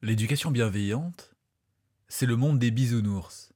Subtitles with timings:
[0.00, 1.34] L'éducation bienveillante,
[2.06, 3.52] c'est le monde des bisounours.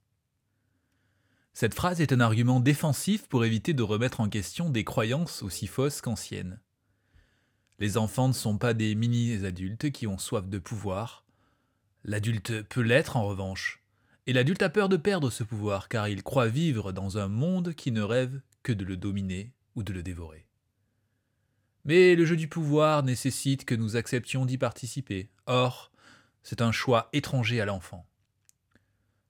[1.52, 5.68] Cette phrase est un argument défensif pour éviter de remettre en question des croyances aussi
[5.68, 6.58] fausses qu'anciennes.
[7.78, 11.24] Les enfants ne sont pas des mini-adultes qui ont soif de pouvoir.
[12.02, 13.80] L'adulte peut l'être en revanche.
[14.26, 17.72] Et l'adulte a peur de perdre ce pouvoir car il croit vivre dans un monde
[17.72, 20.48] qui ne rêve que de le dominer ou de le dévorer.
[21.84, 25.30] Mais le jeu du pouvoir nécessite que nous acceptions d'y participer.
[25.46, 25.91] Or,
[26.42, 28.06] c'est un choix étranger à l'enfant.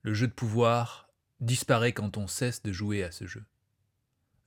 [0.02, 1.08] Le jeu de pouvoir
[1.40, 3.44] disparaît quand on cesse de jouer à ce jeu.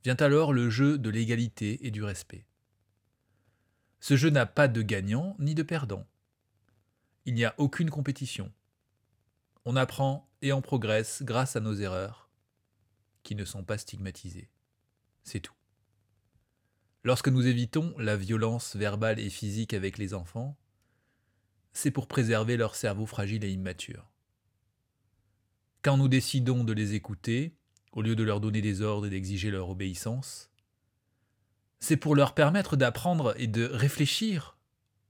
[0.03, 2.45] Vient alors le jeu de l'égalité et du respect.
[3.99, 6.05] Ce jeu n'a pas de gagnant ni de perdant.
[7.25, 8.51] Il n'y a aucune compétition.
[9.65, 12.29] On apprend et on progresse grâce à nos erreurs,
[13.23, 14.51] qui ne sont pas stigmatisées.
[15.23, 15.55] C'est tout.
[17.03, 20.55] Lorsque nous évitons la violence verbale et physique avec les enfants,
[21.75, 24.09] c'est pour préserver leur cerveau fragile et immature.
[25.81, 27.53] Quand nous décidons de les écouter,
[27.91, 30.49] au lieu de leur donner des ordres et d'exiger leur obéissance,
[31.81, 34.57] c'est pour leur permettre d'apprendre et de réfléchir,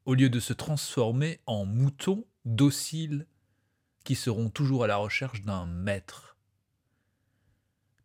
[0.06, 3.28] au lieu de se transformer en moutons dociles
[4.04, 6.36] qui seront toujours à la recherche d'un maître.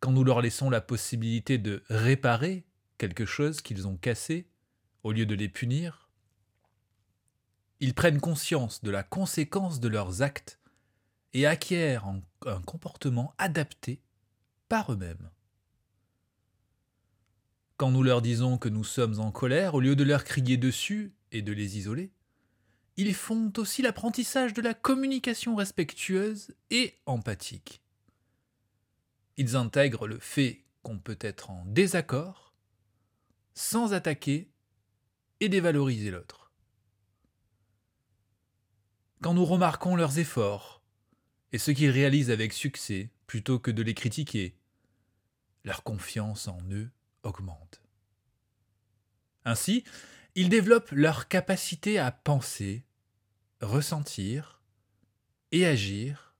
[0.00, 2.66] Quand nous leur laissons la possibilité de réparer
[2.98, 4.50] quelque chose qu'ils ont cassé,
[5.02, 6.09] au lieu de les punir,
[7.80, 10.60] ils prennent conscience de la conséquence de leurs actes
[11.32, 12.06] et acquièrent
[12.46, 14.00] un comportement adapté
[14.68, 15.30] par eux-mêmes.
[17.76, 21.14] Quand nous leur disons que nous sommes en colère, au lieu de leur crier dessus
[21.32, 22.12] et de les isoler,
[22.96, 27.82] ils font aussi l'apprentissage de la communication respectueuse et empathique.
[29.38, 32.54] Ils intègrent le fait qu'on peut être en désaccord
[33.54, 34.50] sans attaquer
[35.40, 36.39] et dévaloriser l'autre
[39.22, 40.82] quand nous remarquons leurs efforts
[41.52, 44.56] et ce qu'ils réalisent avec succès plutôt que de les critiquer,
[45.64, 46.90] leur confiance en eux
[47.22, 47.82] augmente.
[49.44, 49.84] Ainsi,
[50.34, 52.84] ils développent leur capacité à penser,
[53.60, 54.62] ressentir
[55.52, 56.34] et agir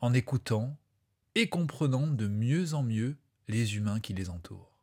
[0.00, 0.78] en écoutant
[1.34, 3.16] et comprenant de mieux en mieux
[3.48, 4.76] les humains qui les entourent.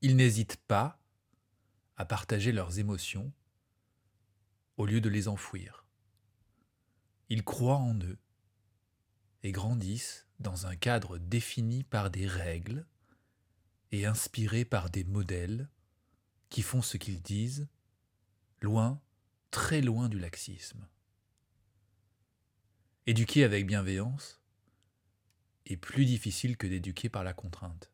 [0.00, 1.00] Ils n'hésitent pas
[1.96, 3.32] à partager leurs émotions
[4.76, 5.86] au lieu de les enfouir.
[7.28, 8.18] Ils croient en eux
[9.42, 12.86] et grandissent dans un cadre défini par des règles
[13.92, 15.68] et inspirés par des modèles
[16.48, 17.68] qui font ce qu'ils disent,
[18.60, 19.00] loin,
[19.50, 20.88] très loin du laxisme.
[23.06, 24.40] Éduquer avec bienveillance
[25.66, 27.90] est plus difficile que d'éduquer par la contrainte,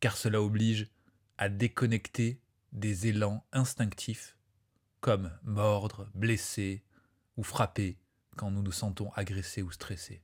[0.00, 0.88] car cela oblige
[1.36, 2.40] à déconnecter
[2.72, 4.36] des élans instinctifs
[5.00, 6.84] comme mordre, blesser
[7.36, 7.98] ou frapper
[8.36, 10.22] quand nous nous sentons agressés ou stressés.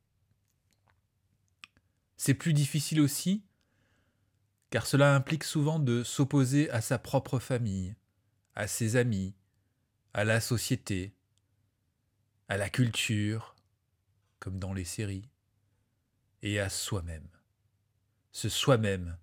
[2.16, 3.44] C'est plus difficile aussi
[4.70, 7.94] car cela implique souvent de s'opposer à sa propre famille,
[8.54, 9.34] à ses amis,
[10.12, 11.14] à la société,
[12.48, 13.54] à la culture,
[14.38, 15.28] comme dans les séries,
[16.42, 17.28] et à soi-même.
[18.32, 19.16] Ce soi-même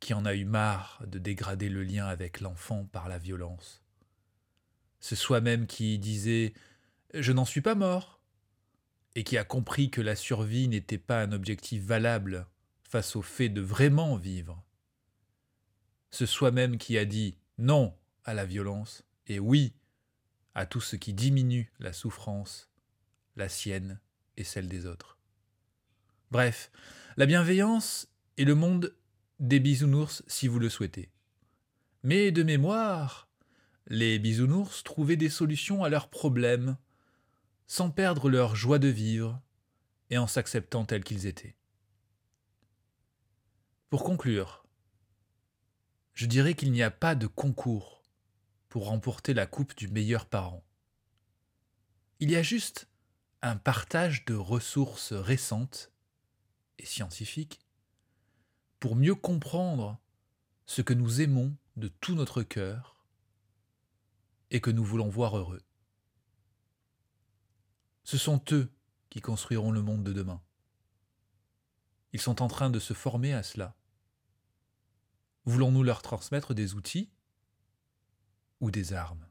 [0.00, 3.82] qui en a eu marre de dégrader le lien avec l'enfant par la violence,
[5.00, 6.52] ce soi-même qui disait
[7.14, 8.18] Je n'en suis pas mort,
[9.14, 12.46] et qui a compris que la survie n'était pas un objectif valable
[12.84, 14.62] face au fait de vraiment vivre.
[16.10, 17.94] Ce soi-même qui a dit non
[18.24, 19.74] à la violence et oui
[20.54, 22.70] à tout ce qui diminue la souffrance,
[23.36, 24.00] la sienne
[24.36, 25.18] et celle des autres.
[26.30, 26.70] Bref,
[27.16, 28.94] la bienveillance est le monde
[29.40, 31.10] des bisounours si vous le souhaitez.
[32.02, 33.27] Mais de mémoire,
[33.90, 36.76] les bisounours trouvaient des solutions à leurs problèmes,
[37.66, 39.40] sans perdre leur joie de vivre
[40.10, 41.56] et en s'acceptant tels qu'ils étaient.
[43.88, 44.66] Pour conclure,
[46.12, 48.02] je dirais qu'il n'y a pas de concours
[48.68, 50.62] pour remporter la coupe du meilleur parent.
[52.20, 52.88] Il y a juste
[53.40, 55.92] un partage de ressources récentes
[56.78, 57.60] et scientifiques
[58.80, 59.98] pour mieux comprendre
[60.66, 62.97] ce que nous aimons de tout notre cœur
[64.50, 65.62] et que nous voulons voir heureux.
[68.04, 68.72] Ce sont eux
[69.10, 70.42] qui construiront le monde de demain.
[72.12, 73.76] Ils sont en train de se former à cela.
[75.44, 77.10] Voulons-nous leur transmettre des outils
[78.60, 79.27] ou des armes?